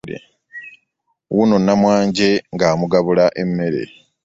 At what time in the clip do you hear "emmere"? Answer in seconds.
3.41-3.81